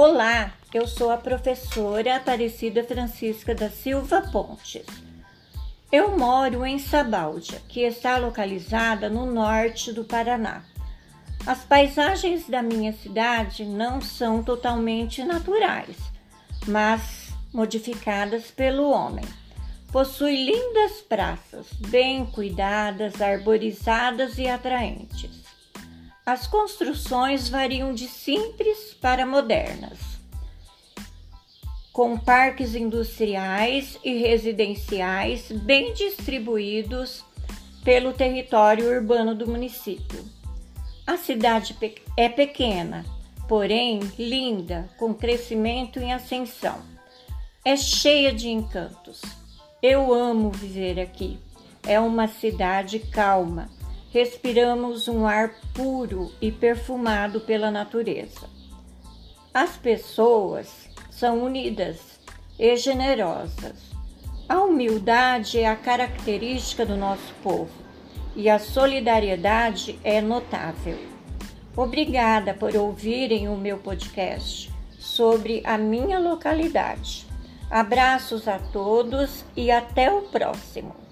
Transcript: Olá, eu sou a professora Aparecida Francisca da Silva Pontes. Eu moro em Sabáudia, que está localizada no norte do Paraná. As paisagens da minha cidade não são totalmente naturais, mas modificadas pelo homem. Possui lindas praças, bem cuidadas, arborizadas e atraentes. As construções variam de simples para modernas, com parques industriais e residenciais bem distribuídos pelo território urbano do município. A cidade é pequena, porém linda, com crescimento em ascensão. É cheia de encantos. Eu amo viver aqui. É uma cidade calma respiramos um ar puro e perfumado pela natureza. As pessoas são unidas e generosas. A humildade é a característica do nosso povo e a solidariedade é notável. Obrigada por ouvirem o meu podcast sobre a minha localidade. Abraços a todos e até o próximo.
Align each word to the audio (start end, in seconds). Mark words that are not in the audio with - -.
Olá, 0.00 0.52
eu 0.72 0.86
sou 0.86 1.10
a 1.10 1.16
professora 1.16 2.14
Aparecida 2.14 2.84
Francisca 2.84 3.52
da 3.52 3.68
Silva 3.68 4.22
Pontes. 4.30 4.86
Eu 5.90 6.16
moro 6.16 6.64
em 6.64 6.78
Sabáudia, 6.78 7.60
que 7.68 7.80
está 7.80 8.16
localizada 8.16 9.10
no 9.10 9.26
norte 9.26 9.92
do 9.92 10.04
Paraná. 10.04 10.62
As 11.44 11.64
paisagens 11.64 12.48
da 12.48 12.62
minha 12.62 12.92
cidade 12.92 13.64
não 13.64 14.00
são 14.00 14.40
totalmente 14.40 15.24
naturais, 15.24 15.96
mas 16.68 17.32
modificadas 17.52 18.52
pelo 18.52 18.92
homem. 18.92 19.24
Possui 19.90 20.44
lindas 20.44 21.00
praças, 21.00 21.66
bem 21.72 22.24
cuidadas, 22.24 23.20
arborizadas 23.20 24.38
e 24.38 24.46
atraentes. 24.46 25.47
As 26.28 26.46
construções 26.46 27.48
variam 27.48 27.94
de 27.94 28.06
simples 28.06 28.92
para 29.00 29.24
modernas, 29.24 29.98
com 31.90 32.18
parques 32.18 32.74
industriais 32.74 33.98
e 34.04 34.18
residenciais 34.18 35.50
bem 35.50 35.94
distribuídos 35.94 37.24
pelo 37.82 38.12
território 38.12 38.90
urbano 38.90 39.34
do 39.34 39.48
município. 39.48 40.22
A 41.06 41.16
cidade 41.16 41.74
é 42.14 42.28
pequena, 42.28 43.06
porém 43.48 44.00
linda, 44.18 44.86
com 44.98 45.14
crescimento 45.14 45.98
em 45.98 46.12
ascensão. 46.12 46.78
É 47.64 47.74
cheia 47.74 48.34
de 48.34 48.50
encantos. 48.50 49.22
Eu 49.82 50.12
amo 50.12 50.50
viver 50.50 51.00
aqui. 51.00 51.38
É 51.86 51.98
uma 51.98 52.28
cidade 52.28 52.98
calma 52.98 53.77
respiramos 54.10 55.08
um 55.08 55.26
ar 55.26 55.54
puro 55.74 56.32
e 56.40 56.50
perfumado 56.50 57.40
pela 57.40 57.70
natureza. 57.70 58.48
As 59.52 59.76
pessoas 59.76 60.88
são 61.10 61.42
unidas 61.42 62.20
e 62.58 62.76
generosas. 62.76 63.88
A 64.48 64.62
humildade 64.62 65.58
é 65.58 65.68
a 65.68 65.76
característica 65.76 66.86
do 66.86 66.96
nosso 66.96 67.34
povo 67.42 67.70
e 68.34 68.48
a 68.48 68.58
solidariedade 68.58 69.98
é 70.02 70.20
notável. 70.20 70.98
Obrigada 71.76 72.54
por 72.54 72.74
ouvirem 72.74 73.48
o 73.48 73.56
meu 73.56 73.78
podcast 73.78 74.72
sobre 74.98 75.62
a 75.64 75.76
minha 75.76 76.18
localidade. 76.18 77.26
Abraços 77.70 78.48
a 78.48 78.58
todos 78.58 79.44
e 79.56 79.70
até 79.70 80.10
o 80.10 80.22
próximo. 80.22 81.07